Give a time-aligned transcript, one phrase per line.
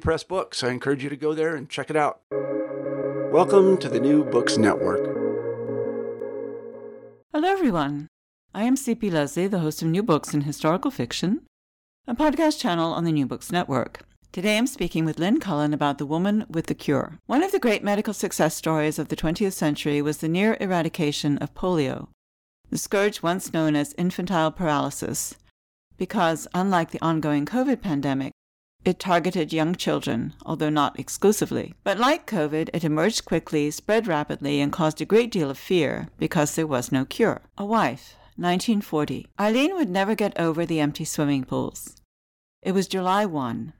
[0.00, 0.62] Press books.
[0.62, 2.20] I encourage you to go there and check it out.
[3.32, 5.04] Welcome to the New Books Network.
[7.32, 8.06] Hello, everyone.
[8.54, 9.10] I am C.P.
[9.10, 11.42] Lesley, the host of New Books in Historical Fiction,
[12.06, 14.02] a podcast channel on the New Books Network.
[14.30, 17.18] Today I'm speaking with Lynn Cullen about The Woman with the Cure.
[17.26, 21.36] One of the great medical success stories of the 20th century was the near eradication
[21.38, 22.08] of polio,
[22.70, 25.34] the scourge once known as infantile paralysis,
[25.96, 28.32] because, unlike the ongoing COVID pandemic,
[28.84, 31.74] it targeted young children, although not exclusively.
[31.84, 36.08] But like COVID, it emerged quickly, spread rapidly, and caused a great deal of fear
[36.18, 37.42] because there was no cure.
[37.56, 39.28] A wife, 1940.
[39.40, 41.96] Eileen would never get over the empty swimming pools.
[42.62, 43.72] It was July 1.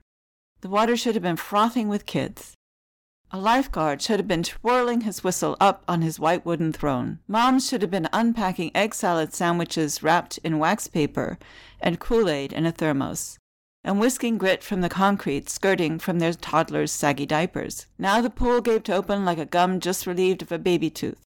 [0.61, 2.53] The water should have been frothing with kids.
[3.31, 7.19] A lifeguard should have been twirling his whistle up on his white wooden throne.
[7.27, 11.37] Moms should have been unpacking egg salad sandwiches wrapped in wax paper
[11.81, 13.37] and Kool Aid in a thermos
[13.85, 17.85] and whisking grit from the concrete skirting from their toddlers' saggy diapers.
[17.99, 21.21] Now the pool gaped open like a gum just relieved of a baby tooth.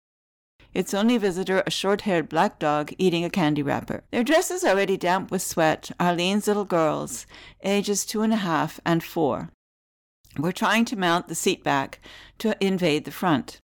[0.73, 4.03] Its only visitor a short haired black dog eating a candy wrapper.
[4.11, 7.27] Their dresses already damp with sweat, Arlene's little girls,
[7.64, 9.49] ages two and a half and four,
[10.37, 11.99] were trying to mount the seat back
[12.39, 13.59] to invade the front.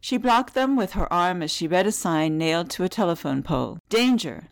[0.00, 3.42] She blocked them with her arm as she read a sign nailed to a telephone
[3.42, 3.78] pole.
[3.88, 4.44] Danger!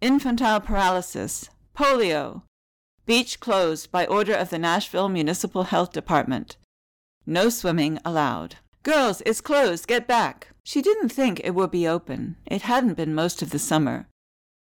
[0.00, 1.48] Infantile paralysis!
[1.74, 2.42] Polio!
[3.04, 6.56] Beach closed by order of the Nashville Municipal Health Department.
[7.26, 8.56] No swimming allowed.
[8.84, 9.88] Girls, it's closed.
[9.88, 10.48] Get back.
[10.62, 12.36] She didn't think it would be open.
[12.46, 14.06] It hadn't been most of the summer.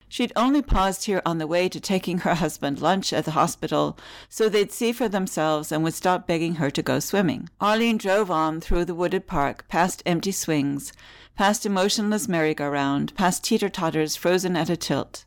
[0.07, 3.97] She'd only paused here on the way to taking her husband lunch at the hospital
[4.27, 7.47] so they'd see for themselves and would stop begging her to go swimming.
[7.61, 10.91] Arlene drove on through the wooded park, past empty swings,
[11.37, 15.25] past a motionless merry-go-round, past teeter-totters frozen at a tilt.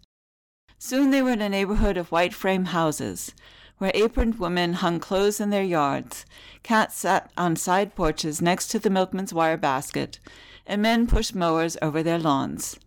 [0.87, 3.33] Soon they were in a neighborhood of white frame houses,
[3.79, 6.27] where aproned women hung clothes in their yards,
[6.63, 10.19] cats sat on side porches next to the milkman's wire basket,
[10.67, 12.79] and men pushed mowers over their lawns.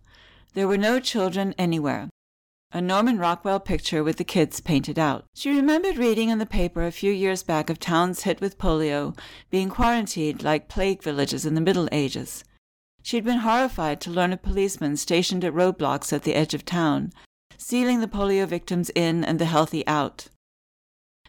[0.54, 2.10] There were no children anywhere.
[2.72, 5.26] A Norman Rockwell picture with the kids painted out.
[5.34, 9.18] She remembered reading in the paper a few years back of towns hit with polio
[9.50, 12.44] being quarantined like plague villages in the Middle Ages.
[13.02, 17.12] She'd been horrified to learn of policemen stationed at roadblocks at the edge of town
[17.58, 20.28] sealing the polio victims in and the healthy out.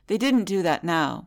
[0.07, 1.27] They didn't do that now.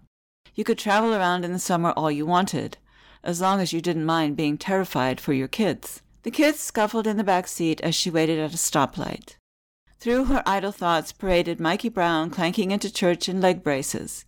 [0.55, 2.77] You could travel around in the summer all you wanted,
[3.23, 6.01] as long as you didn't mind being terrified for your kids.
[6.23, 9.35] The kids scuffled in the back seat as she waited at a stoplight.
[9.99, 14.25] Through her idle thoughts paraded Mikey Brown clanking into church in leg braces,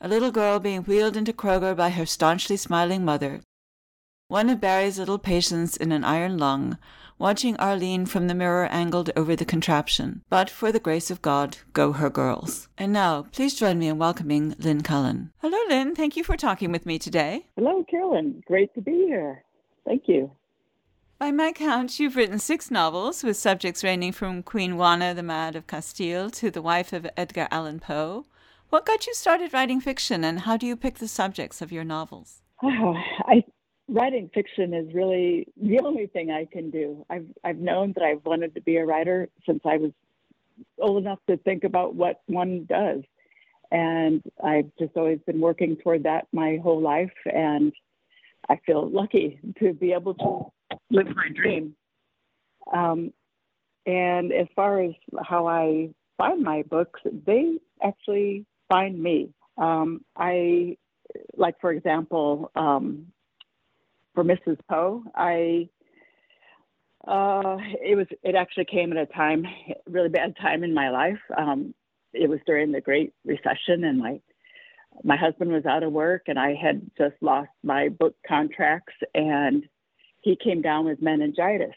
[0.00, 3.40] a little girl being wheeled into Kroger by her staunchly smiling mother,
[4.32, 6.78] one of Barry's little patients in an iron lung,
[7.22, 10.22] watching Arlene from the mirror angled over the contraption.
[10.28, 12.66] But for the grace of God, go her girls.
[12.76, 15.30] And now, please join me in welcoming Lynn Cullen.
[15.38, 15.94] Hello, Lynn.
[15.94, 17.46] Thank you for talking with me today.
[17.56, 18.42] Hello, Carolyn.
[18.44, 19.44] Great to be here.
[19.86, 20.32] Thank you.
[21.20, 25.54] By my count, you've written six novels with subjects ranging from Queen Juana the Mad
[25.54, 28.26] of Castile to the wife of Edgar Allan Poe.
[28.70, 31.84] What got you started writing fiction, and how do you pick the subjects of your
[31.84, 32.42] novels?
[32.64, 32.94] Oh,
[33.26, 33.44] I
[33.92, 37.04] writing fiction is really the only thing I can do.
[37.10, 39.92] I've I've known that I've wanted to be a writer since I was
[40.78, 43.02] old enough to think about what one does.
[43.70, 47.72] And I've just always been working toward that my whole life and
[48.48, 51.74] I feel lucky to be able to live my dream.
[52.72, 53.12] Um,
[53.86, 59.30] and as far as how I find my books, they actually find me.
[59.56, 60.76] Um, I
[61.36, 63.06] like, for example, um,
[64.14, 64.58] for Mrs.
[64.68, 65.02] Poe.
[65.14, 65.68] I
[67.06, 69.44] uh, it was it actually came at a time,
[69.86, 71.18] really bad time in my life.
[71.36, 71.74] Um,
[72.12, 74.20] it was during the Great Recession, and my
[75.02, 79.64] my husband was out of work, and I had just lost my book contracts, and
[80.20, 81.74] he came down with meningitis,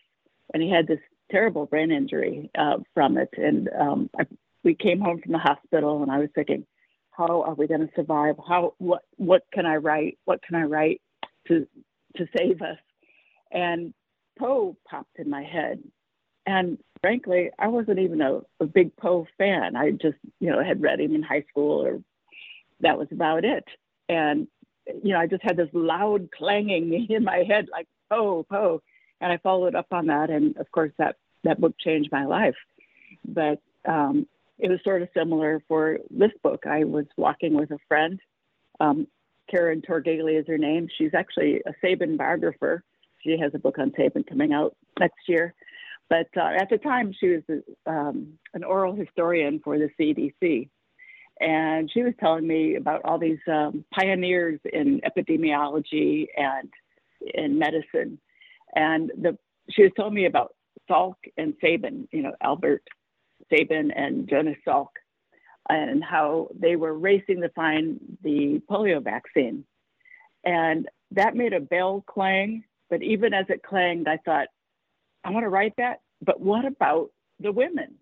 [0.53, 0.99] and he had this
[1.31, 3.29] terrible brain injury uh, from it.
[3.35, 4.25] And um, I,
[4.63, 6.65] we came home from the hospital, and I was thinking,
[7.11, 8.35] how are we going to survive?
[8.47, 10.19] How what what can I write?
[10.25, 11.01] What can I write
[11.47, 11.65] to
[12.17, 12.77] to save us?
[13.51, 13.93] And
[14.37, 15.81] Poe popped in my head,
[16.45, 19.75] and frankly, I wasn't even a, a big Poe fan.
[19.75, 22.01] I just you know had read him in high school, or
[22.81, 23.65] that was about it.
[24.09, 24.47] And
[25.03, 28.81] you know, I just had this loud clanging in my head, like Poe, Poe,
[29.21, 32.55] and I followed up on that, and of course that that book changed my life.
[33.23, 34.27] But um,
[34.57, 36.65] it was sort of similar for this book.
[36.65, 38.19] I was walking with a friend.
[38.79, 39.07] Um,
[39.49, 40.87] Karen Torgeli is her name.
[40.97, 42.83] She's actually a Sabin biographer.
[43.23, 45.53] She has a book on Sabin coming out next year.
[46.09, 50.69] But uh, at the time, she was um, an oral historian for the CDC.
[51.41, 56.69] And she was telling me about all these um, pioneers in epidemiology and
[57.33, 58.19] in medicine.
[58.75, 59.37] And the,
[59.69, 60.55] she was telling me about
[60.89, 62.83] Salk and Sabin, you know, Albert
[63.49, 64.87] Sabin and Jonas Salk,
[65.69, 69.65] and how they were racing to find the polio vaccine.
[70.43, 72.63] And that made a bell clang.
[72.89, 74.47] But even as it clanged, I thought,
[75.23, 76.01] I want to write that.
[76.21, 77.09] But what about
[77.39, 77.95] the women?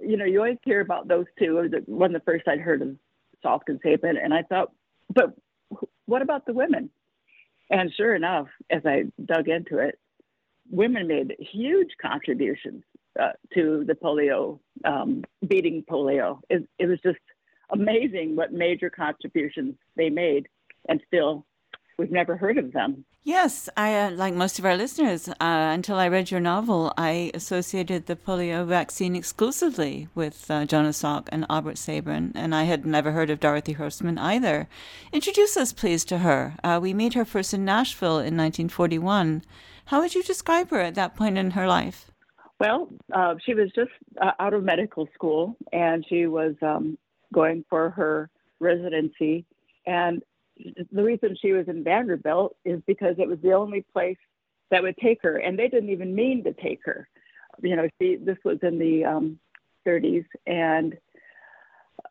[0.00, 1.56] You know, you always hear about those two.
[1.58, 2.96] Or the, one of the first I'd heard of
[3.44, 4.18] Salk and.
[4.18, 4.72] And I thought,
[5.14, 5.34] but
[6.06, 6.90] what about the women?
[7.70, 9.98] And sure enough, as I dug into it,
[10.70, 12.82] women made huge contributions
[13.20, 16.40] uh, to the polio, um, beating polio.
[16.48, 17.18] It, it was just
[17.70, 20.48] amazing what major contributions they made,
[20.88, 21.46] and still,
[21.98, 23.04] we've never heard of them.
[23.24, 25.28] Yes, I uh, like most of our listeners.
[25.28, 31.00] Uh, until I read your novel, I associated the polio vaccine exclusively with uh, Jonas
[31.00, 34.68] Salk and Albert Sabin, and I had never heard of Dorothy Horstmann either.
[35.12, 36.54] Introduce us, please, to her.
[36.64, 39.44] Uh, we meet her first in Nashville in 1941.
[39.86, 42.11] How would you describe her at that point in her life?
[42.62, 46.96] Well, uh, she was just uh, out of medical school and she was um,
[47.34, 48.30] going for her
[48.60, 49.44] residency.
[49.84, 50.22] And
[50.92, 54.16] the reason she was in Vanderbilt is because it was the only place
[54.70, 57.08] that would take her, and they didn't even mean to take her.
[57.62, 59.40] You know, she this was in the um,
[59.84, 60.96] 30s, and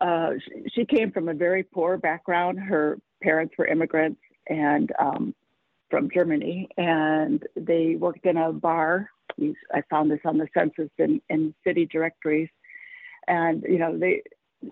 [0.02, 2.60] uh, she, she, came from a very poor background.
[2.60, 5.34] Her parents were immigrants and um,
[5.90, 9.10] from Germany, and they worked in a bar.
[9.74, 12.50] I found this on the census and in city directories,
[13.28, 14.24] and you know they.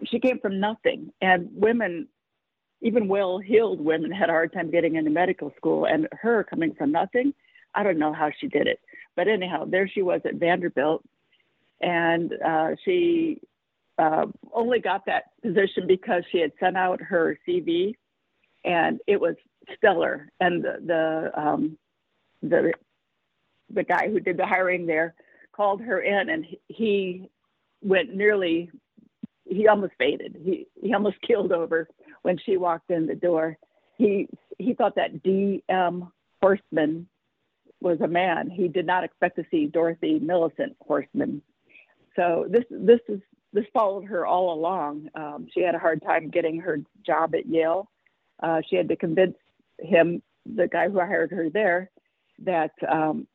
[0.06, 2.08] She came from nothing, and women
[2.82, 5.86] even well heeled women had a hard time getting into medical school.
[5.86, 7.34] And her coming from nothing,
[7.76, 8.80] I don't know how she did it.
[9.16, 11.04] But anyhow, there she was at Vanderbilt.
[11.82, 13.42] And uh, she
[13.98, 17.94] uh, only got that position because she had sent out her CV
[18.64, 19.36] and it was
[19.78, 20.30] stellar.
[20.40, 21.78] And the, the, um,
[22.42, 22.74] the,
[23.74, 25.16] the guy who did the hiring there
[25.52, 27.30] called her in and he
[27.82, 28.70] went nearly
[29.50, 30.38] he almost fainted.
[30.44, 31.88] He he almost killed over
[32.22, 33.58] when she walked in the door.
[33.98, 34.28] He
[34.58, 36.12] he thought that D.M.
[36.44, 37.06] Horstmann
[37.82, 38.50] was a man.
[38.50, 41.42] He did not expect to see Dorothy Millicent Horstmann.
[42.16, 43.22] So this this is
[43.54, 45.10] this followed her all along.
[45.16, 47.90] Um, she had a hard time getting her job at Yale.
[48.42, 49.36] Uh, she had to convince
[49.80, 51.90] him, the guy who hired her there,
[52.40, 53.28] that um,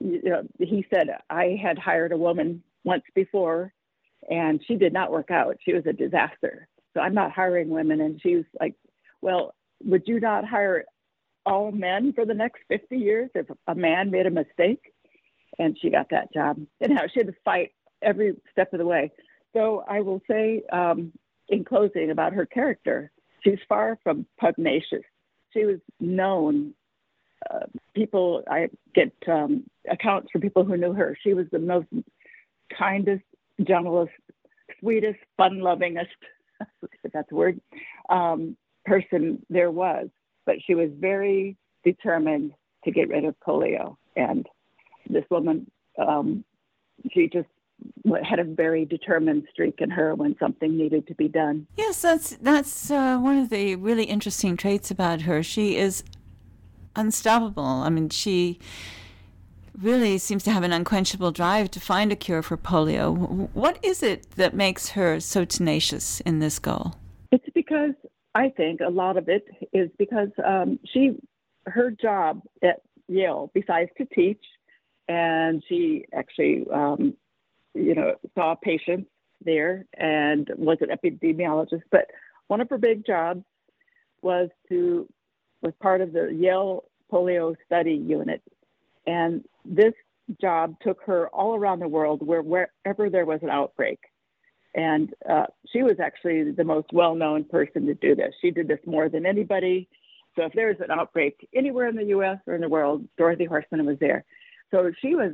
[0.00, 3.72] you know he said I had hired a woman once before,
[4.30, 5.56] and she did not work out.
[5.64, 6.68] She was a disaster.
[6.94, 8.00] So I'm not hiring women.
[8.00, 8.74] And she was like,
[9.20, 9.54] well,
[9.84, 10.84] would you not hire
[11.44, 14.80] all men for the next 50 years if a man made a mistake?
[15.58, 16.58] And she got that job.
[16.80, 19.12] And how she had to fight every step of the way.
[19.54, 21.12] So I will say um,
[21.48, 23.10] in closing about her character,
[23.42, 25.04] she's far from pugnacious.
[25.52, 26.72] She was known.
[27.50, 31.16] Uh, people, I get um, accounts from people who knew her.
[31.22, 31.88] She was the most
[32.78, 33.24] kindest,
[33.62, 34.12] gentlest,
[34.78, 36.06] sweetest, fun lovingest
[36.82, 37.60] if that's a word,
[38.08, 40.08] um, person there was.
[40.44, 42.52] But she was very determined
[42.84, 43.96] to get rid of polio.
[44.14, 44.46] And
[45.08, 46.44] this woman, um,
[47.12, 47.48] she just
[48.24, 51.66] had a very determined streak in her when something needed to be done.
[51.76, 55.42] Yes, that's that's uh, one of the really interesting traits about her.
[55.42, 56.02] She is
[56.96, 57.64] unstoppable.
[57.64, 58.58] I mean, she
[59.80, 63.48] really seems to have an unquenchable drive to find a cure for polio.
[63.52, 66.94] What is it that makes her so tenacious in this goal?
[67.30, 67.92] It's because
[68.34, 71.16] I think a lot of it is because um, she,
[71.66, 74.42] her job at Yale, besides to teach,
[75.08, 77.14] and she actually, um,
[77.74, 79.08] you know, saw patients
[79.44, 81.82] there and was an epidemiologist.
[81.90, 82.06] But
[82.48, 83.44] one of her big jobs
[84.22, 85.06] was to
[85.66, 88.40] was part of the Yale polio study unit.
[89.06, 89.94] And this
[90.40, 93.98] job took her all around the world where wherever there was an outbreak.
[94.74, 98.32] And uh, she was actually the most well known person to do this.
[98.40, 99.88] She did this more than anybody.
[100.36, 103.48] So if there was an outbreak anywhere in the US or in the world, Dorothy
[103.48, 104.24] Horstmann was there.
[104.70, 105.32] So she was,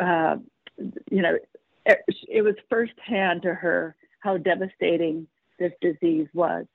[0.00, 0.36] uh,
[1.10, 1.38] you know,
[1.86, 5.28] it, it was firsthand to her how devastating
[5.58, 6.66] this disease was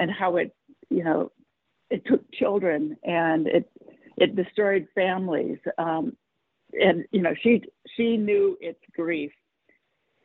[0.00, 0.54] and how it,
[0.88, 1.30] you know,
[1.90, 3.70] it took children and it
[4.16, 5.58] it destroyed families.
[5.78, 6.16] Um,
[6.72, 7.62] and you know, she
[7.96, 9.32] she knew its grief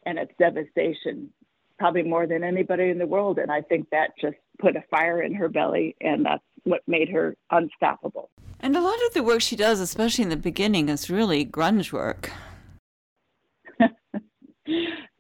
[0.06, 1.30] and its devastation
[1.78, 3.40] probably more than anybody in the world.
[3.40, 7.10] And I think that just put a fire in her belly, and that's what made
[7.10, 8.30] her unstoppable.
[8.60, 11.92] And a lot of the work she does, especially in the beginning, is really grunge
[11.92, 12.30] work.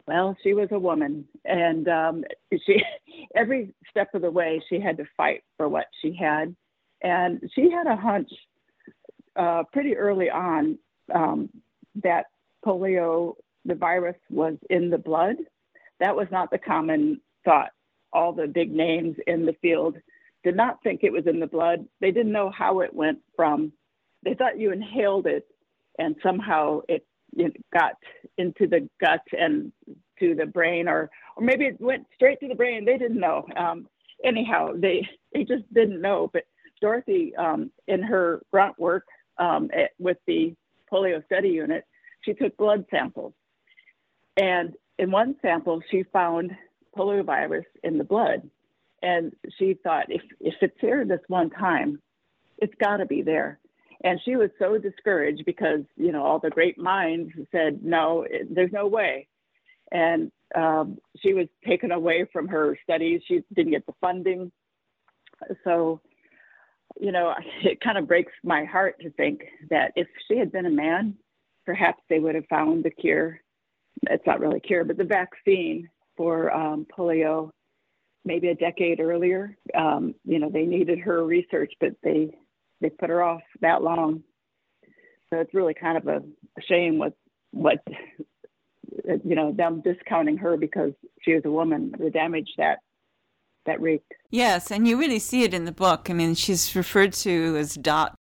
[0.08, 2.24] well, she was a woman, and um,
[2.66, 2.82] she
[3.36, 6.56] every step of the way she had to fight for what she had,
[7.02, 8.30] and she had a hunch
[9.36, 10.78] uh, pretty early on
[11.14, 11.50] um,
[12.04, 12.26] that
[12.66, 15.36] polio, the virus, was in the blood.
[16.00, 17.72] That was not the common thought.
[18.14, 19.96] All the big names in the field
[20.44, 21.86] did not think it was in the blood.
[22.02, 23.72] They didn't know how it went from,
[24.24, 25.48] they thought you inhaled it
[25.98, 27.06] and somehow it,
[27.74, 27.94] got
[28.38, 29.72] into the gut and
[30.20, 32.86] to the brain, or, or maybe it went straight to the brain.
[32.86, 33.46] They didn't know.
[33.58, 33.88] Um,
[34.24, 36.30] anyhow, they, they just didn't know.
[36.32, 36.44] But
[36.82, 39.06] Dorothy, um, in her grunt work
[39.38, 40.56] um, at, with the
[40.92, 41.86] polio study unit,
[42.22, 43.34] she took blood samples.
[44.38, 46.52] And in one sample, she found
[46.96, 48.50] poliovirus in the blood.
[49.02, 52.00] And she thought, if, if it's here this one time,
[52.60, 53.60] it's got to be there.
[54.04, 58.54] And she was so discouraged because, you know, all the great minds said, no, it,
[58.54, 59.28] there's no way.
[59.92, 63.22] And um, she was taken away from her studies.
[63.28, 64.52] She didn't get the funding.
[65.64, 66.02] So,
[67.00, 70.66] you know, it kind of breaks my heart to think that if she had been
[70.66, 71.16] a man,
[71.66, 73.40] perhaps they would have found the cure.
[74.10, 77.52] It's not really cure, but the vaccine for um, polio
[78.26, 79.58] maybe a decade earlier.
[79.76, 82.38] Um, you know, they needed her research, but they
[82.82, 84.24] they put her off that long.
[85.30, 86.22] So it's really kind of a
[86.68, 87.14] shame what
[87.52, 87.78] what
[89.24, 91.94] you know them discounting her because she was a woman.
[91.98, 92.80] The damage that
[93.66, 94.12] that wreaked.
[94.30, 96.10] Yes, and you really see it in the book.
[96.10, 98.16] I mean, she's referred to as Dot.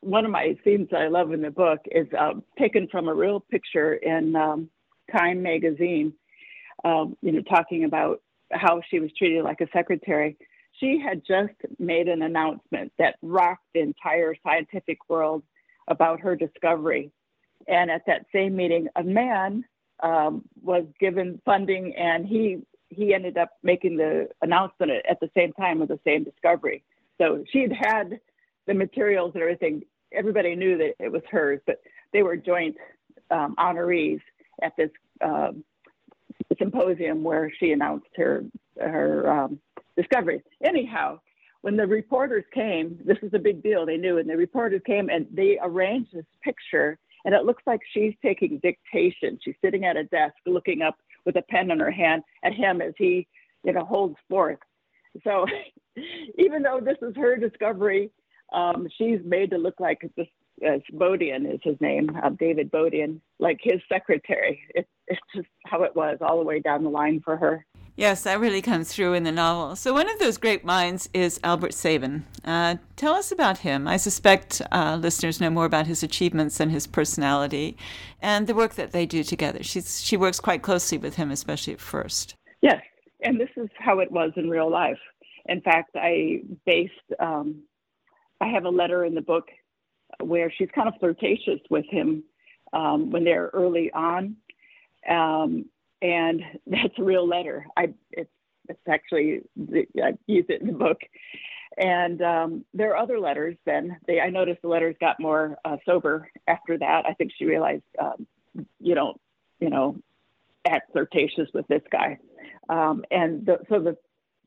[0.00, 3.40] One of my scenes I love in the book is uh, taken from a real
[3.40, 4.70] picture in um,
[5.14, 6.12] Time magazine.
[6.84, 10.36] Um, you know, talking about how she was treated like a secretary.
[10.78, 15.42] She had just made an announcement that rocked the entire scientific world
[15.88, 17.10] about her discovery.
[17.68, 19.64] And at that same meeting, a man
[20.02, 25.52] um, was given funding, and he he ended up making the announcement at the same
[25.54, 26.84] time with the same discovery.
[27.18, 28.20] So she had had
[28.66, 29.82] the materials and everything.
[30.12, 31.80] Everybody knew that it was hers, but
[32.12, 32.76] they were joint
[33.30, 34.20] um, honorees
[34.62, 34.90] at this
[35.24, 35.64] um,
[36.58, 38.44] symposium where she announced her
[38.78, 39.58] her um,
[39.96, 40.42] discoveries.
[40.64, 41.20] Anyhow,
[41.62, 43.86] when the reporters came, this is a big deal.
[43.86, 47.80] They knew, and the reporters came and they arranged this picture, and it looks like
[47.92, 49.38] she's taking dictation.
[49.42, 52.80] She's sitting at a desk, looking up with a pen in her hand at him
[52.80, 53.26] as he,
[53.64, 54.58] you know, holds forth.
[55.24, 55.46] So,
[56.38, 58.10] even though this is her discovery,
[58.52, 60.28] um, she's made to look like this
[60.64, 64.60] uh, Bodian is his name, uh, David Bodian, like his secretary.
[64.74, 67.66] It, it's just how it was all the way down the line for her.
[67.96, 69.74] Yes, that really comes through in the novel.
[69.74, 72.26] So, one of those great minds is Albert Sabin.
[72.44, 73.88] Uh, tell us about him.
[73.88, 77.74] I suspect uh, listeners know more about his achievements than his personality
[78.20, 79.62] and the work that they do together.
[79.62, 82.36] She's, she works quite closely with him, especially at first.
[82.60, 82.82] Yes,
[83.22, 85.00] and this is how it was in real life.
[85.46, 87.62] In fact, I based, um,
[88.42, 89.48] I have a letter in the book
[90.22, 92.24] where she's kind of flirtatious with him
[92.74, 94.36] um, when they're early on.
[95.08, 95.64] Um,
[96.02, 97.66] and that's a real letter.
[97.76, 98.30] I it's
[98.68, 99.42] it's actually
[100.02, 100.98] I use it in the book.
[101.78, 103.56] And um, there are other letters.
[103.66, 107.04] Then they I noticed the letters got more uh, sober after that.
[107.06, 108.26] I think she realized um,
[108.80, 109.20] you don't
[109.60, 109.96] you know
[110.66, 112.18] act flirtatious with this guy.
[112.68, 113.96] Um, and the, so the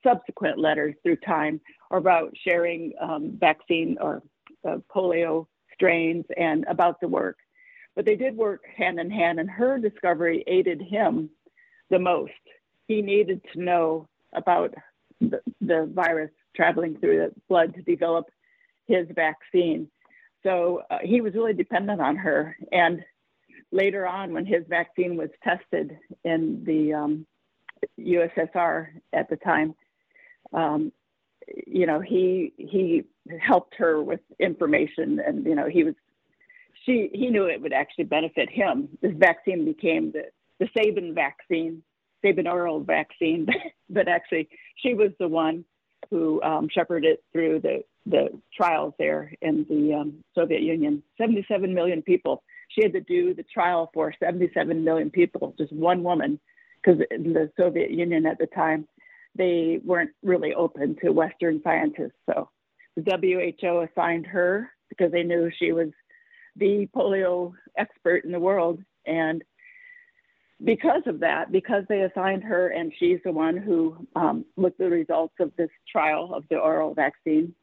[0.03, 4.21] subsequent letters through time are about sharing um, vaccine or
[4.67, 7.37] uh, polio strains and about the work.
[7.95, 11.29] But they did work hand in hand, and her discovery aided him
[11.89, 12.31] the most.
[12.87, 14.73] He needed to know about
[15.21, 18.25] the, the virus traveling through the blood to develop
[18.87, 19.87] his vaccine.
[20.43, 22.55] So uh, he was really dependent on her.
[22.71, 23.03] And
[23.71, 27.25] later on, when his vaccine was tested in the um,
[27.99, 29.75] USSR at the time,
[30.53, 30.91] um,
[31.67, 33.03] you know, he he
[33.39, 35.95] helped her with information, and you know, he was
[36.85, 38.89] she he knew it would actually benefit him.
[39.01, 40.25] This vaccine became the
[40.59, 41.83] the Sabin vaccine,
[42.23, 43.47] Sabin oral vaccine,
[43.89, 45.65] but actually she was the one
[46.09, 51.03] who um, shepherded through the the trials there in the um, Soviet Union.
[51.19, 52.43] 77 million people.
[52.69, 56.39] She had to do the trial for 77 million people, just one woman,
[56.81, 58.87] because in the Soviet Union at the time,
[59.35, 62.17] they weren't really open to Western scientists.
[62.25, 62.49] So
[62.95, 65.89] the WHO assigned her because they knew she was
[66.55, 68.79] the polio expert in the world.
[69.05, 69.43] And
[70.63, 74.89] because of that, because they assigned her and she's the one who um, looked at
[74.89, 77.53] the results of this trial of the oral vaccine,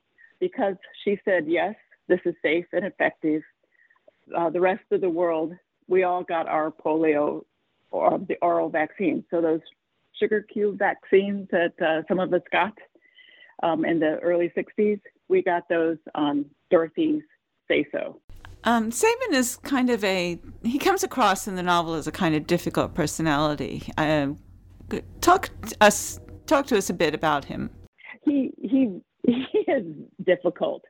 [0.40, 1.74] because she said, yes,
[2.08, 3.42] this is safe and effective,
[4.36, 5.52] uh, the rest of the world,
[5.88, 7.44] we all got our polio
[7.90, 9.24] or the oral vaccine.
[9.30, 9.60] So those
[10.18, 12.72] sugar cube vaccines that uh, some of us got
[13.62, 17.22] um, in the early 60s, we got those on Dorothy's
[17.68, 18.20] Say So.
[18.66, 22.34] Um, Sabin is kind of a, he comes across in the novel as a kind
[22.34, 23.84] of difficult personality.
[23.96, 24.38] Um,
[25.20, 27.70] talk us, talk to us a bit about him.
[28.22, 29.86] He, he, he is
[30.24, 30.82] difficult.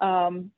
[0.00, 0.50] Um,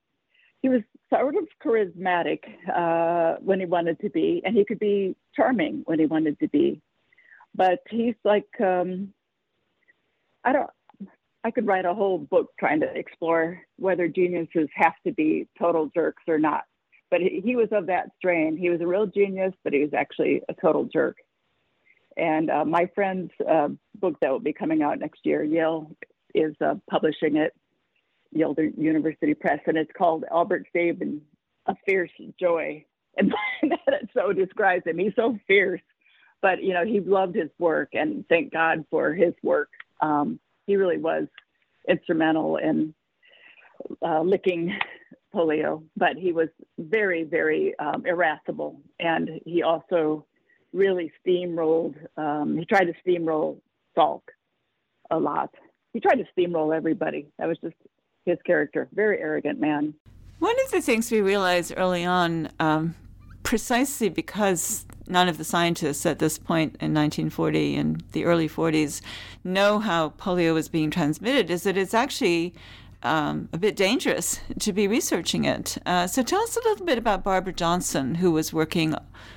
[0.62, 2.40] he was sort of charismatic
[2.74, 6.48] uh, when he wanted to be, and he could be charming when he wanted to
[6.48, 6.80] be.
[7.54, 9.12] But he's like, um,
[10.42, 10.70] I don't,
[11.44, 15.90] I could write a whole book trying to explore whether geniuses have to be total
[15.94, 16.64] jerks or not.
[17.10, 18.56] But he, was of that strain.
[18.56, 21.18] He was a real genius, but he was actually a total jerk.
[22.16, 23.68] And uh, my friend's uh,
[24.00, 25.90] book that will be coming out next year, Yale
[26.34, 27.52] is uh, publishing it,
[28.32, 31.20] Yale University Press, and it's called Albert Sabin,
[31.66, 32.10] A Fierce
[32.40, 32.84] Joy.
[33.16, 33.32] And
[33.86, 34.98] that so describes him.
[34.98, 35.80] He's so fierce,
[36.42, 39.68] but you know he loved his work, and thank God for his work.
[40.00, 41.26] Um, he really was
[41.88, 42.94] instrumental in
[44.02, 44.76] uh, licking
[45.34, 50.26] polio, but he was very, very um, irascible, and he also
[50.72, 51.94] really steamrolled.
[52.16, 53.60] Um, he tried to steamroll
[53.96, 54.22] Salk
[55.10, 55.54] a lot.
[55.92, 57.28] He tried to steamroll everybody.
[57.38, 57.76] That was just
[58.24, 58.88] his character.
[58.92, 59.94] Very arrogant man.
[60.38, 62.94] One of the things we realized early on, um,
[63.44, 69.00] precisely because none of the scientists at this point in 1940 and the early 40s
[69.44, 72.54] know how polio was being transmitted, is that it's actually
[73.02, 75.76] um, a bit dangerous to be researching it.
[75.84, 78.94] Uh, so tell us a little bit about Barbara Johnson, who was working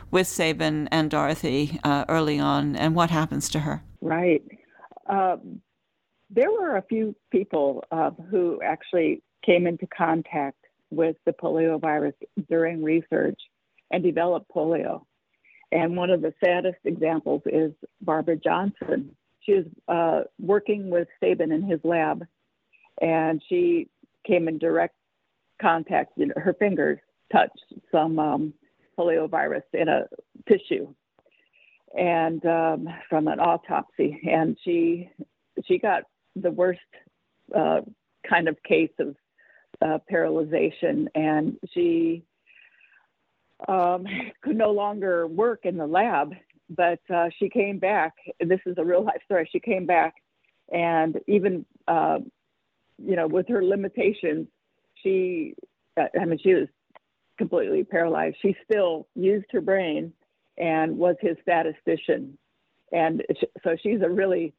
[0.09, 3.83] with Sabin and Dorothy uh, early on, and what happens to her.
[4.01, 4.41] Right.
[5.05, 5.35] Uh,
[6.29, 10.57] there were a few people uh, who actually came into contact
[10.89, 12.13] with the poliovirus
[12.49, 13.39] during research
[13.91, 15.03] and developed polio.
[15.71, 17.71] And one of the saddest examples is
[18.01, 19.15] Barbara Johnson.
[19.41, 22.25] She was uh, working with Sabin in his lab,
[23.01, 23.89] and she
[24.25, 24.95] came in direct
[25.61, 26.13] contact.
[26.15, 26.99] You know, her fingers
[27.31, 28.53] touched some um,
[28.97, 30.05] polio virus in a
[30.47, 30.93] tissue,
[31.97, 35.09] and um, from an autopsy, and she
[35.65, 36.03] she got
[36.35, 36.79] the worst
[37.55, 37.81] uh,
[38.29, 39.15] kind of case of
[39.81, 42.23] uh, paralyzation, and she
[43.67, 44.05] um,
[44.41, 46.33] could no longer work in the lab.
[46.69, 48.13] But uh, she came back.
[48.41, 49.47] This is a real life story.
[49.51, 50.15] She came back,
[50.69, 52.19] and even uh,
[53.03, 54.47] you know, with her limitations,
[55.03, 55.55] she,
[55.97, 56.67] I mean, she was
[57.37, 58.37] completely paralyzed.
[58.41, 60.11] She still used her brain
[60.57, 62.37] and was his statistician.
[62.91, 63.23] And
[63.63, 64.53] so she's a really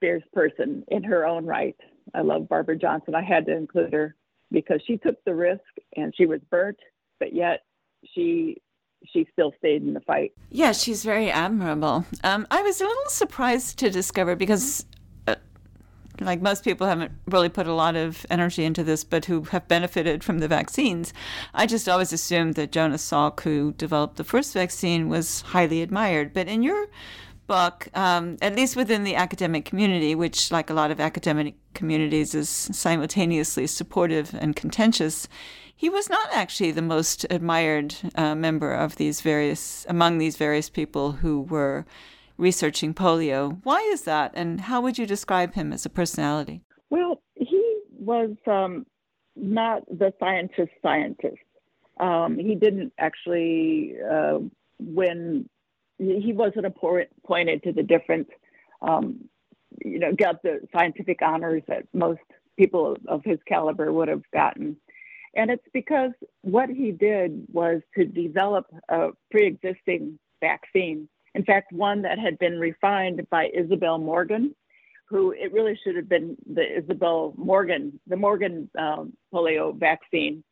[0.00, 1.76] fierce person in her own right.
[2.14, 3.14] I love Barbara Johnson.
[3.14, 4.16] I had to include her
[4.50, 5.62] because she took the risk
[5.96, 6.78] and she was burnt,
[7.20, 7.60] but yet
[8.14, 8.60] she
[9.12, 10.32] she still stayed in the fight.
[10.50, 12.04] Yeah, she's very admirable.
[12.24, 14.84] Um, I was a little surprised to discover because,
[15.28, 15.36] uh,
[16.20, 19.68] like most people, haven't really put a lot of energy into this, but who have
[19.68, 21.12] benefited from the vaccines.
[21.54, 26.32] I just always assumed that Jonas Salk, who developed the first vaccine, was highly admired.
[26.32, 26.88] But in your
[27.46, 32.34] book, um, at least within the academic community, which, like a lot of academic communities,
[32.34, 35.28] is simultaneously supportive and contentious,
[35.76, 40.70] he was not actually the most admired uh, member of these various among these various
[40.70, 41.84] people who were
[42.38, 43.60] researching polio.
[43.62, 46.62] Why is that, and how would you describe him as a personality?
[46.90, 48.86] Well, he was um,
[49.34, 51.36] not the scientist scientist.
[51.98, 54.38] Um, he didn't actually uh,
[54.78, 55.48] win
[55.98, 58.28] he wasn't appointed to the different,
[58.82, 59.28] um,
[59.84, 62.20] you know, got the scientific honors that most
[62.58, 64.76] people of his caliber would have gotten.
[65.36, 71.08] And it's because what he did was to develop a pre existing vaccine.
[71.34, 74.54] In fact, one that had been refined by Isabel Morgan,
[75.08, 80.42] who it really should have been the Isabel Morgan, the Morgan um, polio vaccine.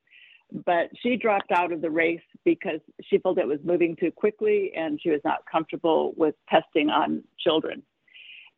[0.66, 4.72] But she dropped out of the race because she felt it was moving too quickly
[4.76, 7.82] and she was not comfortable with testing on children.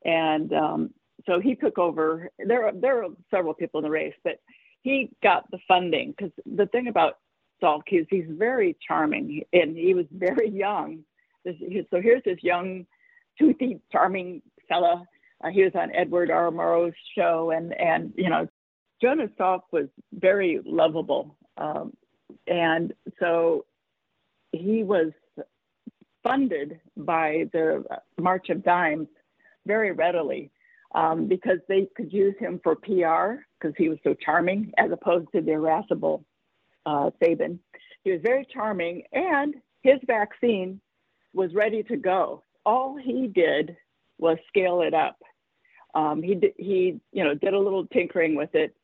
[0.05, 0.91] And um,
[1.25, 2.29] so he took over.
[2.45, 4.41] There, there are several people in the race, but
[4.87, 7.19] he got the funding because the thing about
[7.61, 11.01] Salk is he's very charming and he was very young.
[11.45, 12.87] So here's this young,
[13.37, 15.05] toothy, charming fella.
[15.43, 16.53] Uh, he was on Edward R.
[16.53, 18.47] Murrow's show, and and you know,
[19.03, 21.93] Jonas Salk was very lovable, um,
[22.47, 23.65] and so
[24.53, 25.13] he was
[26.23, 27.85] funded by the
[28.19, 29.09] March of Dimes
[29.67, 30.51] very readily
[30.97, 35.29] um, because they could use him for PR because he was so charming as opposed
[35.33, 36.25] to the irascible
[36.87, 37.61] uh, Sabin.
[38.03, 40.81] He was very charming, and his vaccine
[41.35, 42.43] was ready to go.
[42.65, 43.77] All he did
[44.19, 45.19] was scale it up.
[45.95, 48.75] Um, he he you know did a little tinkering with it,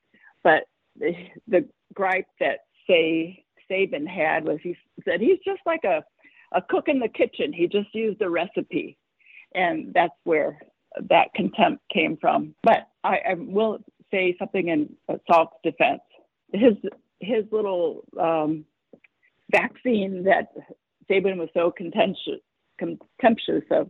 [0.45, 0.65] but
[0.99, 1.15] the,
[1.49, 6.05] the gripe that say Sabin had was he said he's just like a
[6.55, 7.53] a cook in the kitchen.
[7.55, 8.99] He just used a recipe,
[9.55, 10.59] and that's where
[11.09, 12.55] that contempt came from.
[12.63, 13.79] But I, I will
[14.11, 14.95] say something in
[15.27, 16.03] Salk's defense.
[16.53, 16.75] His
[17.21, 18.65] his little um,
[19.51, 20.49] vaccine that
[21.09, 22.41] Sabin was so contentious,
[22.79, 23.89] contemptuous of,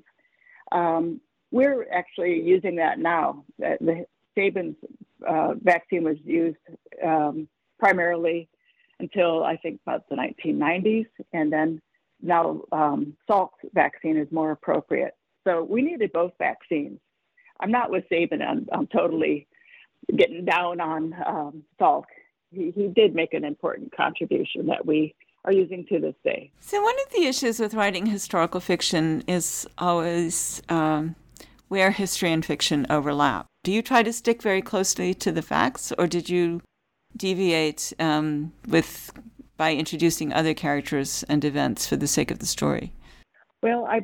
[0.70, 3.44] um, we're actually using that now.
[3.58, 4.76] The Sabin's
[5.26, 6.58] uh, vaccine was used
[7.04, 8.48] um, primarily
[9.00, 11.80] until I think about the 1990s, and then
[12.22, 15.14] now um, Salk's vaccine is more appropriate.
[15.44, 16.98] So we needed both vaccines.
[17.60, 18.42] I'm not with Sabin.
[18.42, 19.46] I'm, I'm totally
[20.16, 22.04] getting down on um, Salk.
[22.50, 26.50] He, he did make an important contribution that we are using to this day.
[26.60, 31.16] So, one of the issues with writing historical fiction is always um,
[31.68, 33.46] where history and fiction overlap.
[33.64, 36.60] Do you try to stick very closely to the facts, or did you
[37.16, 39.12] deviate um, with
[39.56, 42.92] by introducing other characters and events for the sake of the story?
[43.62, 44.02] Well, I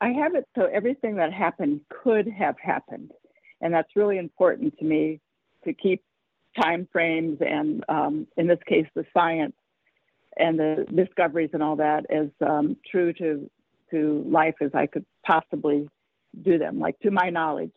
[0.00, 3.12] I have it so everything that happened could have happened,
[3.60, 5.20] and that's really important to me
[5.64, 6.02] to keep
[6.60, 9.54] time frames and, um, in this case, the science
[10.36, 13.50] and the discoveries and all that as um, true to
[13.90, 15.88] to life as I could possibly
[16.42, 17.72] do them, like to my knowledge.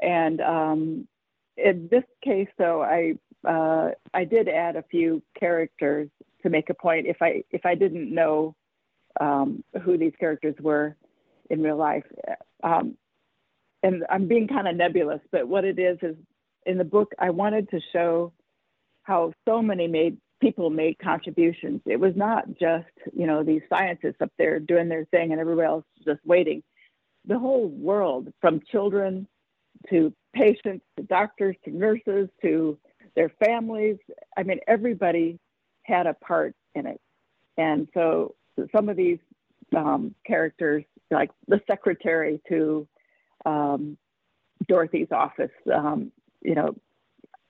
[0.00, 1.08] And um,
[1.56, 3.14] in this case, though, I
[3.48, 6.08] uh, I did add a few characters
[6.42, 7.06] to make a point.
[7.06, 8.56] If I if I didn't know
[9.20, 10.96] um, who these characters were,
[11.50, 12.04] in real life.
[12.62, 12.96] Um,
[13.82, 16.16] and I'm being kind of nebulous, but what it is is
[16.66, 18.32] in the book, I wanted to show
[19.02, 21.80] how so many made people made contributions.
[21.86, 25.66] It was not just, you know, these scientists up there doing their thing and everybody
[25.66, 26.62] else just waiting.
[27.26, 29.26] The whole world, from children
[29.90, 32.78] to patients to doctors to nurses to
[33.16, 33.96] their families,
[34.36, 35.38] I mean, everybody
[35.82, 37.00] had a part in it.
[37.56, 38.34] And so
[38.74, 39.18] some of these
[39.76, 42.86] um, characters like the secretary to
[43.44, 43.96] um,
[44.66, 45.50] Dorothy's office.
[45.72, 46.74] Um, you know,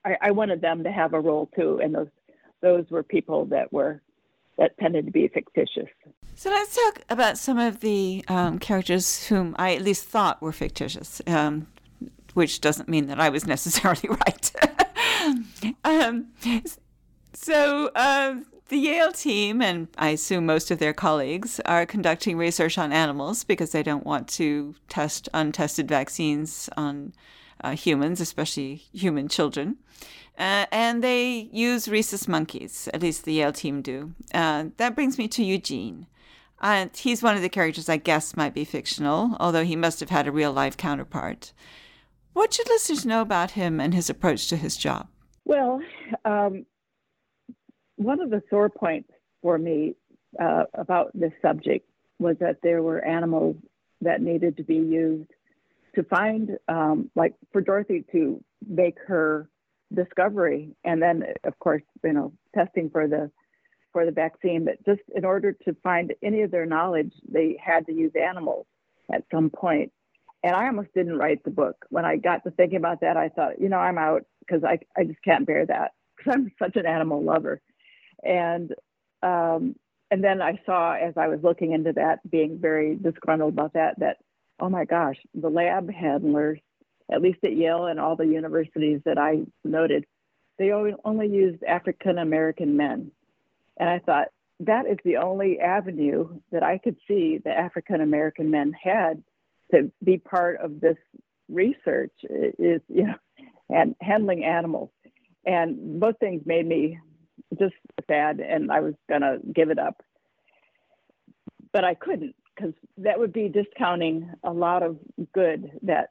[0.03, 2.07] I, I, wanted them to have a role too, and those
[2.61, 4.01] those were people that were
[4.57, 5.89] that tended to be fictitious.
[6.35, 10.51] So let's talk about some of the um, characters whom I at least thought were
[10.51, 11.67] fictitious, um,
[12.33, 14.51] which doesn't mean that I was necessarily right.
[15.83, 16.27] Um,
[17.33, 18.35] so uh,
[18.69, 23.43] the Yale team, and I assume most of their colleagues, are conducting research on animals
[23.43, 27.13] because they don't want to test untested vaccines on
[27.63, 29.77] uh, humans, especially human children.
[30.37, 34.13] Uh, and they use rhesus monkeys, at least the Yale team do.
[34.33, 36.07] Uh, that brings me to Eugene.
[36.61, 40.09] And he's one of the characters I guess might be fictional, although he must have
[40.09, 41.53] had a real life counterpart.
[42.33, 45.07] What should listeners know about him and his approach to his job?
[45.45, 45.81] Well,
[46.25, 46.65] um,
[47.97, 49.09] one of the sore points
[49.41, 49.95] for me
[50.39, 51.87] uh, about this subject
[52.19, 53.55] was that there were animals
[54.01, 55.29] that needed to be used
[55.95, 59.49] to find, um, like for Dorothy to make her
[59.93, 63.31] discovery, and then of course, you know, testing for the
[63.93, 64.65] for the vaccine.
[64.65, 68.65] But just in order to find any of their knowledge, they had to use animals
[69.13, 69.91] at some point.
[70.43, 71.85] And I almost didn't write the book.
[71.89, 74.79] When I got to thinking about that, I thought, you know, I'm out because I
[74.97, 77.61] I just can't bear that because I'm such an animal lover
[78.25, 78.73] and
[79.23, 79.75] um,
[80.11, 83.99] and then I saw as I was looking into that, being very disgruntled about that,
[83.99, 84.17] that
[84.59, 86.59] oh my gosh, the lab handlers,
[87.11, 90.05] at least at Yale and all the universities that I noted,
[90.57, 93.11] they only used African American men,
[93.77, 94.29] and I thought
[94.61, 99.21] that is the only avenue that I could see the African American men had
[99.71, 100.97] to be part of this
[101.49, 103.15] research is you know
[103.69, 104.89] and handling animals.
[105.45, 106.99] And both things made me
[107.57, 107.75] just
[108.07, 110.01] sad and i was going to give it up.
[111.71, 114.97] But i couldn't because that would be discounting a lot of
[115.33, 116.09] good that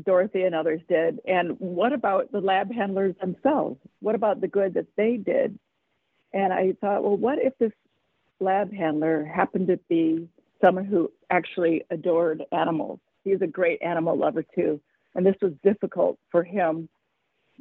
[0.00, 1.20] dorothy and others did.
[1.26, 3.78] And what about the lab handlers themselves?
[4.00, 5.58] What about the good that they did?
[6.32, 7.72] And i thought well what if this
[8.40, 10.28] lab handler happened to be
[10.60, 13.00] someone who actually adored animals?
[13.24, 14.80] He's a great animal lover too.
[15.14, 16.88] And this was difficult for him.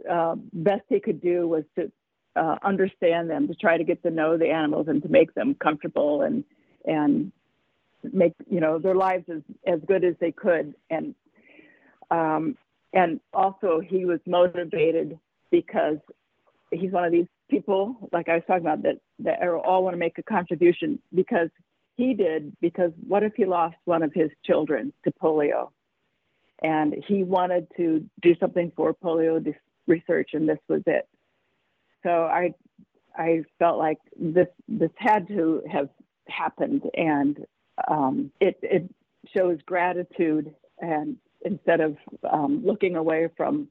[0.09, 1.91] Uh, best he could do was to
[2.35, 5.55] uh, understand them, to try to get to know the animals and to make them
[5.55, 6.43] comfortable and
[6.85, 7.31] and
[8.13, 10.73] make you know their lives as, as good as they could.
[10.89, 11.15] And
[12.09, 12.57] um,
[12.93, 15.17] and also he was motivated
[15.49, 15.97] because
[16.71, 19.99] he's one of these people, like I was talking about, that that all want to
[19.99, 21.49] make a contribution because
[21.95, 22.55] he did.
[22.61, 25.69] Because what if he lost one of his children to polio?
[26.61, 29.43] and he wanted to do something for polio
[29.87, 31.07] research, and this was it.
[32.03, 32.53] So I,
[33.15, 35.89] I felt like this this had to have
[36.27, 37.45] happened, and
[37.87, 38.89] um, it it
[39.35, 41.97] shows gratitude, and instead of
[42.31, 43.67] um, looking away from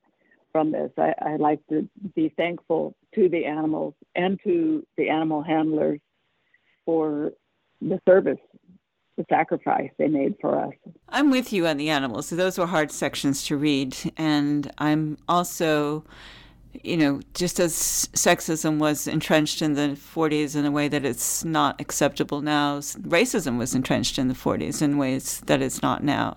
[0.53, 5.43] from this, I, I like to be thankful to the animals and to the animal
[5.43, 6.01] handlers
[6.85, 7.33] for
[7.81, 8.39] the service
[9.21, 10.73] the sacrifice they made for us.
[11.11, 12.29] I'm with you on the animals.
[12.29, 13.97] So those were hard sections to read.
[14.17, 16.05] And I'm also,
[16.73, 17.73] you know, just as
[18.15, 23.59] sexism was entrenched in the 40s in a way that it's not acceptable now, racism
[23.59, 26.37] was entrenched in the 40s in ways that it's not now.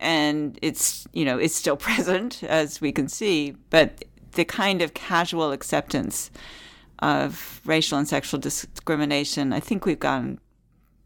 [0.00, 4.94] And it's, you know, it's still present, as we can see, but the kind of
[4.94, 6.30] casual acceptance
[7.00, 10.38] of racial and sexual discrimination, I think we've gotten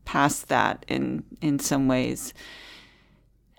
[0.04, 2.32] past that in in some ways.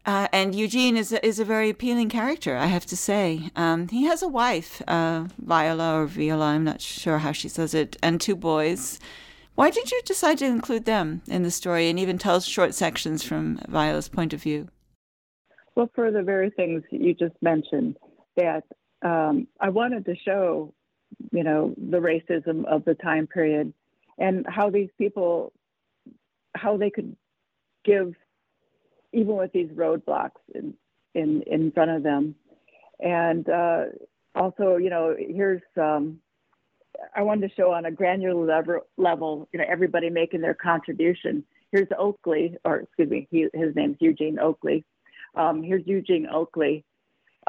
[0.08, 3.52] Uh, and Eugene is a, is a very appealing character, I have to say.
[3.58, 7.74] Um, he has a wife, uh, Viola or Viola, I'm not sure how she says
[7.74, 9.00] it, and two boys.
[9.56, 13.22] Why did you decide to include them in the story and even tell short sections
[13.22, 14.70] from Viola's point of view?
[15.76, 17.98] Well, for the very things you just mentioned,
[18.38, 18.64] that
[19.02, 20.74] um, I wanted to show,
[21.32, 23.74] you know, the racism of the time period
[24.18, 25.52] and how these people
[26.56, 27.16] how they could
[27.84, 28.16] give,
[29.14, 30.74] even with these roadblocks in
[31.14, 32.36] in, in front of them,
[33.00, 33.86] and uh,
[34.36, 36.20] also, you know, here's um,
[37.16, 41.44] I wanted to show on a granular level, level, you know, everybody making their contribution.
[41.72, 44.86] Here's Oakley, or excuse me, he, his name's Eugene Oakley.
[45.36, 46.84] Um, here's Eugene Oakley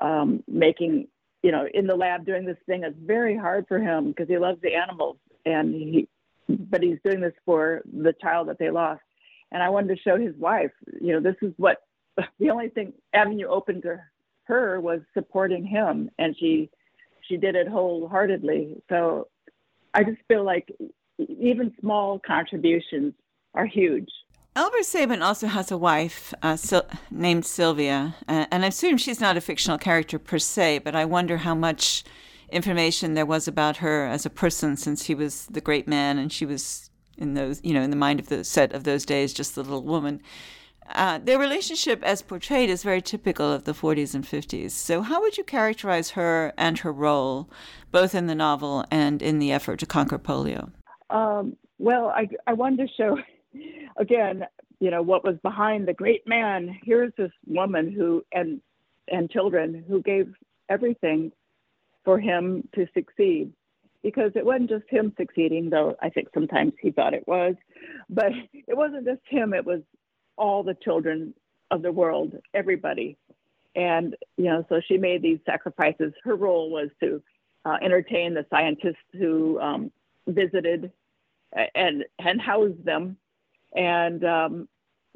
[0.01, 1.09] um, making,
[1.43, 4.39] you know, in the lab doing this thing It's very hard for him because he
[4.39, 5.17] loves the animals
[5.47, 6.09] and he
[6.49, 9.03] but he's doing this for the child that they lost.
[9.53, 11.79] And I wanted to show his wife, you know, this is what
[12.39, 14.01] the only thing avenue open to
[14.45, 16.71] her was supporting him, and she
[17.29, 18.83] she did it wholeheartedly.
[18.89, 19.29] So
[19.93, 20.75] I just feel like
[21.19, 23.13] even small contributions
[23.55, 24.09] are huge.
[24.57, 29.21] Albert Sabin also has a wife uh, Sil- named Sylvia, uh, and I assume she's
[29.21, 32.03] not a fictional character per se, but I wonder how much
[32.51, 36.33] information there was about her as a person since he was the great man and
[36.33, 39.33] she was in those you know in the mind of the set of those days
[39.33, 40.21] just the little woman.
[40.95, 45.21] Uh, their relationship as portrayed is very typical of the 40s and 50s so how
[45.21, 47.51] would you characterize her and her role
[47.91, 50.71] both in the novel and in the effort to conquer polio?
[51.11, 53.19] Um, well I, I wanted to show
[53.99, 54.47] again
[54.81, 56.79] you know what was behind the great man.
[56.83, 58.61] Here's this woman who and
[59.09, 60.33] and children who gave
[60.69, 61.33] everything
[62.05, 63.53] for him to succeed
[64.03, 67.55] because it wasn't just him succeeding, though I think sometimes he thought it was,
[68.09, 69.81] but it wasn't just him, it was
[70.37, 71.35] all the children
[71.71, 73.17] of the world, everybody.
[73.75, 76.13] And, you know, so she made these sacrifices.
[76.25, 77.23] Her role was to
[77.65, 79.93] uh, entertain the scientists who um,
[80.27, 80.91] visited
[81.75, 83.17] and, and housed them
[83.75, 84.69] and um,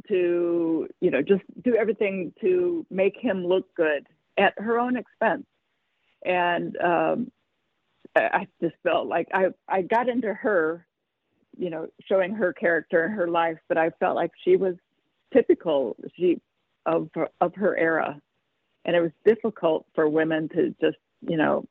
[0.08, 5.44] to, you know, just do everything to make him look good at her own expense
[6.24, 7.30] and um,
[8.14, 10.86] I just felt like I I got into her,
[11.56, 14.74] you know, showing her character and her life, but I felt like she was
[15.32, 16.40] typical she
[16.86, 17.08] of
[17.40, 18.20] of her era,
[18.84, 21.64] and it was difficult for women to just you know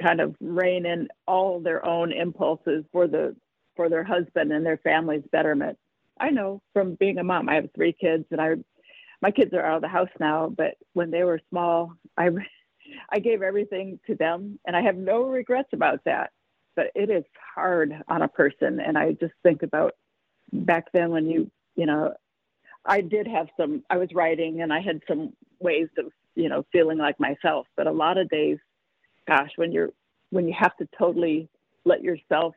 [0.00, 3.34] kind of rein in all their own impulses for the
[3.76, 5.78] for their husband and their family's betterment.
[6.18, 8.56] I know from being a mom, I have three kids, and I
[9.20, 12.28] my kids are out of the house now, but when they were small, I
[13.10, 16.30] I gave everything to them, and I have no regrets about that.
[16.76, 19.92] But it is hard on a person, and I just think about
[20.52, 22.14] back then when you, you know,
[22.84, 23.84] I did have some.
[23.88, 27.66] I was writing, and I had some ways of you know, feeling like myself.
[27.76, 28.58] But a lot of days,
[29.26, 29.90] gosh, when you're
[30.30, 31.48] when you have to totally
[31.84, 32.54] let yourself,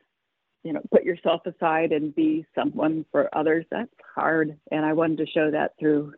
[0.64, 4.58] you know, put yourself aside and be someone for others, that's hard.
[4.72, 6.14] And I wanted to show that through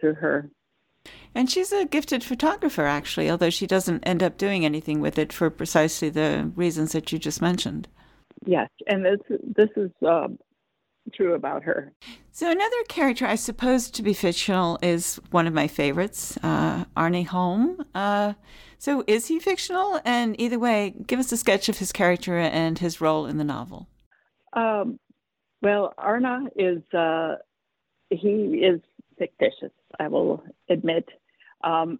[0.00, 0.48] through her.
[1.34, 5.32] And she's a gifted photographer, actually, although she doesn't end up doing anything with it
[5.32, 7.88] for precisely the reasons that you just mentioned.
[8.46, 9.20] Yes, and this
[9.56, 10.38] this is um,
[11.12, 11.92] true about her.
[12.30, 17.24] So another character I suppose to be fictional is one of my favorites, uh, Arne
[17.24, 17.84] Holm.
[17.94, 18.34] Uh,
[18.78, 20.00] so is he fictional?
[20.04, 23.44] And either way, give us a sketch of his character and his role in the
[23.44, 23.88] novel.
[24.52, 24.98] Um,
[25.62, 27.36] well, Arne is uh,
[28.10, 28.80] he is
[29.18, 29.72] fictitious.
[29.98, 31.08] I will admit.
[31.64, 31.98] Um,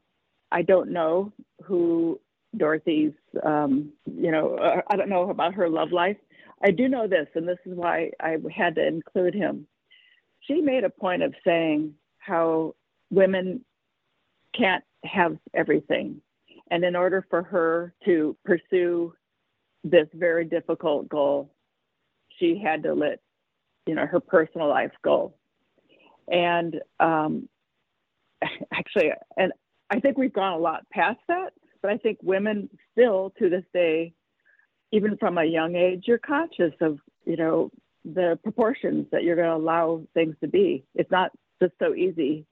[0.53, 1.33] I don't know
[1.65, 2.21] who
[2.57, 3.13] Dorothy's.
[3.43, 6.17] Um, you know, uh, I don't know about her love life.
[6.63, 9.67] I do know this, and this is why I had to include him.
[10.41, 12.75] She made a point of saying how
[13.11, 13.65] women
[14.57, 16.21] can't have everything.
[16.71, 19.15] And in order for her to pursue
[19.83, 21.51] this very difficult goal,
[22.39, 23.21] she had to let,
[23.87, 25.35] you know, her personal life go.
[26.29, 27.49] And um,
[28.73, 29.53] actually, and
[29.91, 31.53] I think we've gone a lot past that,
[31.83, 34.15] but I think women still to this day
[34.95, 37.71] even from a young age, you're conscious of, you know,
[38.05, 40.85] the proportions that you're going to allow things to be.
[40.95, 42.47] It's not just so easy.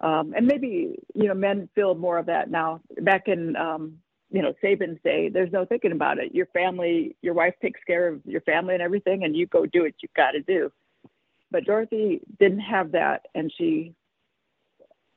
[0.00, 2.80] Um, and maybe, you know, men feel more of that now.
[3.02, 3.98] Back in, um,
[4.30, 6.34] you know, Sabin's day, there's no thinking about it.
[6.34, 9.82] Your family, your wife takes care of your family and everything, and you go do
[9.82, 10.72] what you've got to do.
[11.50, 13.94] But Dorothy didn't have that, and she,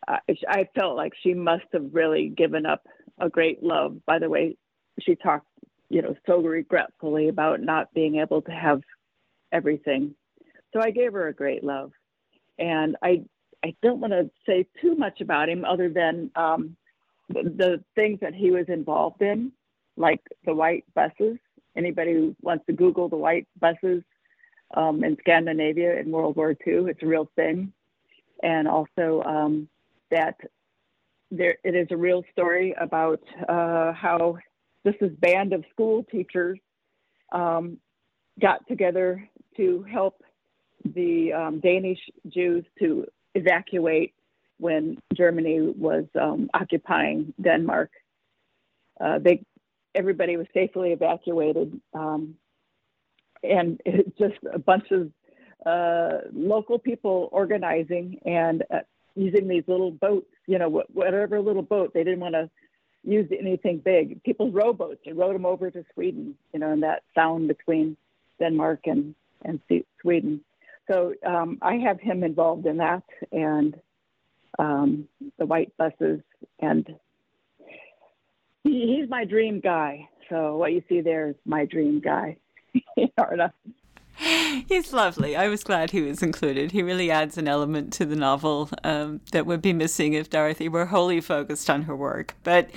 [0.08, 0.17] uh,
[0.48, 2.86] I felt like she must have really given up
[3.20, 4.58] a great love by the way
[5.00, 5.48] she talked
[5.89, 8.82] you know, so regretfully about not being able to have
[9.52, 10.13] everything.
[10.74, 11.91] So I gave her a great love.
[12.60, 13.24] And I,
[13.63, 16.76] I don't want to say too much about him other than um,
[17.30, 19.52] the, the things that he was involved in,
[19.96, 21.38] like the white buses.
[21.76, 24.04] Anybody who wants to Google the white buses
[24.76, 27.72] um, in Scandinavia in World War II, it's a real thing.
[28.43, 29.70] And also um,
[30.12, 30.36] that
[31.32, 34.38] there, it is a real story about uh, how
[34.84, 36.60] this is band of school teachers
[37.32, 37.78] um,
[38.39, 40.24] got together to help
[40.86, 44.13] the um, Danish Jews to evacuate
[44.60, 47.91] when Germany was um, occupying Denmark.
[49.00, 49.43] Uh, they
[49.93, 52.36] everybody was safely evacuated, um,
[53.43, 55.12] and it's just a bunch of
[55.65, 58.80] uh, local people organizing and uh,
[59.17, 60.27] using these little boats.
[60.45, 62.49] You know, whatever little boat they didn't want to
[63.03, 64.21] use anything big.
[64.23, 67.95] People's rowboats and rowed them over to Sweden, you know, in that sound between
[68.39, 69.60] Denmark and, and
[70.01, 70.41] Sweden.
[70.91, 73.80] So um, I have him involved in that and
[74.60, 76.21] um, the white buses.
[76.60, 76.88] And
[78.63, 80.10] he, he's my dream guy.
[80.30, 82.38] So what you see there is my dream guy.
[84.67, 85.36] He's lovely.
[85.36, 86.71] I was glad he was included.
[86.71, 90.67] He really adds an element to the novel um, that would be missing if Dorothy
[90.67, 92.36] were wholly focused on her work.
[92.43, 92.69] But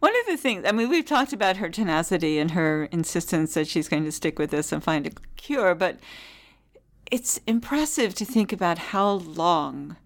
[0.00, 3.68] one of the things, I mean, we've talked about her tenacity and her insistence that
[3.68, 5.98] she's going to stick with this and find a cure, but
[7.10, 9.96] it's impressive to think about how long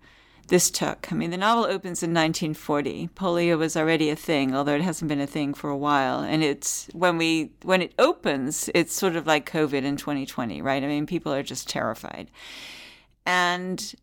[0.49, 1.13] this took.
[1.13, 3.09] I mean, the novel opens in 1940.
[3.15, 6.21] Polio was already a thing, although it hasn't been a thing for a while.
[6.21, 10.83] And it's when we when it opens, it's sort of like COVID in 2020, right?
[10.83, 12.31] I mean, people are just terrified.
[13.25, 13.95] And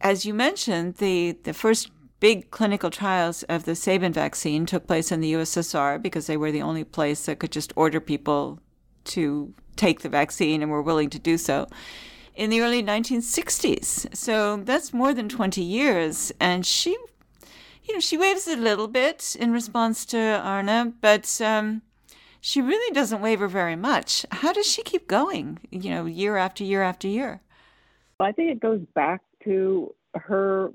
[0.00, 5.10] as you mentioned, the the first big clinical trials of the Sabin vaccine took place
[5.10, 8.60] in the USSR because they were the only place that could just order people
[9.04, 11.66] to take the vaccine and were willing to do so
[12.34, 14.14] in the early 1960s.
[14.14, 16.32] So that's more than 20 years.
[16.40, 16.90] And she,
[17.84, 21.82] you know, she waves a little bit in response to Arne, but um,
[22.40, 24.26] she really doesn't waver very much.
[24.30, 27.40] How does she keep going, you know, year after year after year?
[28.20, 30.70] I think it goes back to her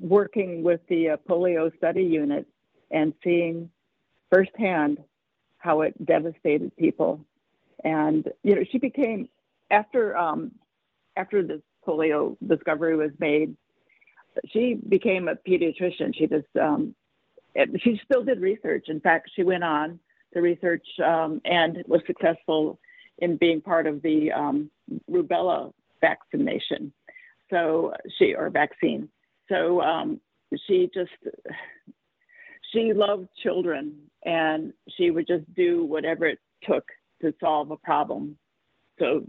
[0.00, 2.46] working with the uh, polio study unit
[2.90, 3.70] and seeing
[4.30, 4.98] firsthand
[5.58, 7.20] how it devastated people.
[7.84, 9.28] And, you know, she became,
[9.70, 10.52] after um,
[11.16, 13.56] after this polio discovery was made,
[14.48, 16.14] she became a pediatrician.
[16.14, 16.94] She just um,
[17.82, 18.86] she still did research.
[18.88, 19.98] In fact, she went on
[20.32, 22.78] to research um, and was successful
[23.18, 24.70] in being part of the um,
[25.10, 26.92] rubella vaccination.
[27.50, 29.08] So she or vaccine.
[29.48, 30.20] So um,
[30.66, 31.10] she just
[32.72, 33.94] she loved children
[34.24, 36.84] and she would just do whatever it took
[37.20, 38.36] to solve a problem.
[38.98, 39.26] So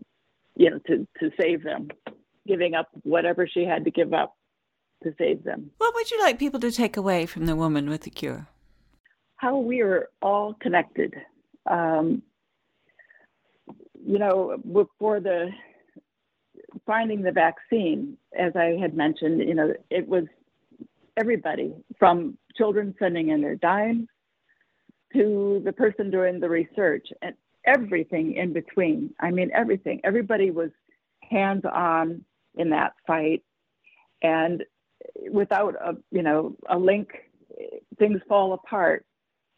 [0.56, 1.90] you know, to, to save them,
[2.48, 4.36] giving up whatever she had to give up
[5.04, 5.72] to save them.
[5.78, 8.48] What would you like people to take away from the woman with the cure?
[9.36, 11.14] How we are all connected.
[11.70, 12.22] Um,
[14.06, 15.50] you know, before the
[16.86, 20.26] finding the vaccine, as I had mentioned, you know, it was
[21.18, 24.08] everybody from children sending in their dimes
[25.14, 27.36] to the person doing the research and
[27.66, 29.14] everything in between.
[29.20, 30.02] I mean, everything.
[30.04, 30.70] Everybody was
[31.30, 32.24] hands on
[32.56, 33.44] in that fight.
[34.22, 34.64] And
[35.32, 37.10] without a, you know, a link,
[37.98, 39.06] things fall apart.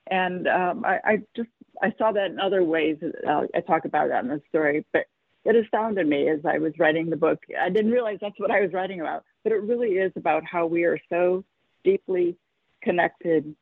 [0.07, 1.49] And um, I, I, just,
[1.81, 2.97] I saw that in other ways.
[3.27, 5.05] Uh, I talk about that in the story, but
[5.43, 7.39] it astounded me as I was writing the book.
[7.59, 10.65] I didn't realize that's what I was writing about, but it really is about how
[10.65, 11.43] we are so
[11.83, 12.37] deeply
[12.81, 13.55] connected.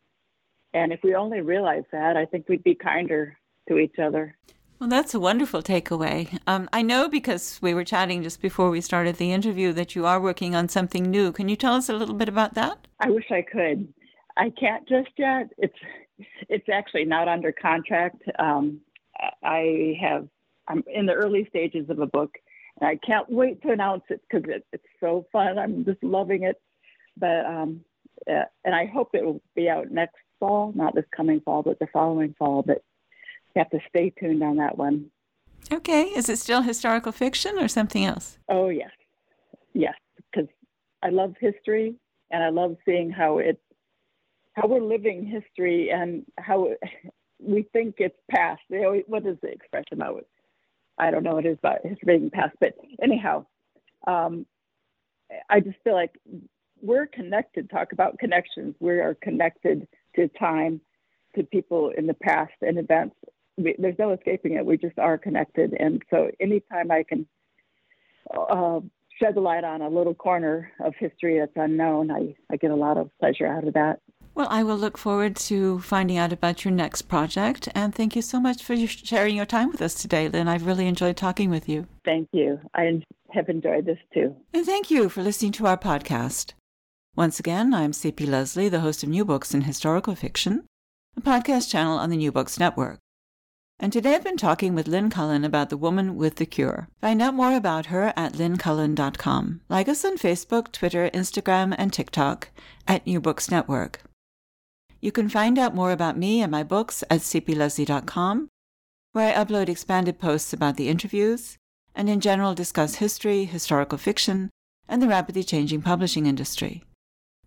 [0.74, 3.38] And if we only realize that, I think we'd be kinder
[3.68, 4.36] to each other.
[4.80, 6.40] Well, that's a wonderful takeaway.
[6.46, 10.06] Um, I know because we were chatting just before we started the interview that you
[10.06, 11.32] are working on something new.
[11.32, 12.86] Can you tell us a little bit about that?
[13.00, 13.94] I wish I could.
[14.36, 15.52] I can't just yet.
[15.58, 15.78] It's
[16.50, 18.24] it's actually not under contract.
[18.40, 18.82] Um,
[19.44, 20.28] I have
[20.68, 22.32] I'm in the early stages of a book,
[22.80, 25.58] and I can't wait to announce it because it, it's so fun.
[25.58, 26.62] I'm just loving it.
[27.16, 27.82] But um,
[28.30, 31.80] uh, and I hope it will be out next fall, not this coming fall, but
[31.80, 32.64] the following fall.
[32.64, 32.84] But
[33.56, 35.10] you have to stay tuned on that one.
[35.72, 36.04] Okay.
[36.04, 38.38] Is it still historical fiction or something else?
[38.50, 38.92] Oh yes,
[39.74, 39.96] yes.
[40.32, 40.50] Because
[41.02, 41.96] I love history,
[42.32, 43.60] and I love seeing how it
[44.54, 46.70] how we're living history and how
[47.40, 48.62] we think it's past.
[48.70, 50.28] They always, what is the expression about it?
[50.98, 53.46] I don't know what it is about history being past, but anyhow,
[54.08, 54.46] um,
[55.50, 56.12] I just feel like
[56.82, 57.70] we're connected.
[57.70, 58.76] Talk about connections.
[58.80, 60.82] We are connected to time,
[61.36, 63.16] to people in the past and events.
[63.58, 64.66] We, there's no escaping it.
[64.66, 65.74] We just are connected.
[65.80, 67.28] And so, anytime I can
[68.36, 68.80] uh,
[69.20, 72.76] shed the light on a little corner of history that's unknown, I, I get a
[72.76, 74.00] lot of pleasure out of that.
[74.36, 77.70] Well, I will look forward to finding out about your next project.
[77.76, 80.48] And thank you so much for sharing your time with us today, Lynn.
[80.48, 81.86] I've really enjoyed talking with you.
[82.04, 82.60] Thank you.
[82.74, 84.36] I have enjoyed this too.
[84.52, 86.54] And thank you for listening to our podcast.
[87.16, 88.26] Once again, I'm C.P.
[88.26, 90.66] Lesley, the host of New Books in Historical Fiction,
[91.16, 93.03] a podcast channel on the New Books Network.
[93.84, 96.88] And today I've been talking with Lynn Cullen about the woman with the cure.
[97.02, 99.60] Find out more about her at lynncullen.com.
[99.68, 102.48] Like us on Facebook, Twitter, Instagram, and TikTok
[102.88, 104.00] at New Books Network.
[105.02, 108.48] You can find out more about me and my books at cplesley.com,
[109.12, 111.58] where I upload expanded posts about the interviews
[111.94, 114.50] and in general discuss history, historical fiction,
[114.88, 116.86] and the rapidly changing publishing industry.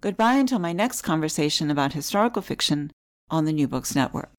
[0.03, 2.91] Goodbye until my next conversation about historical fiction
[3.31, 4.36] on the New Books Network.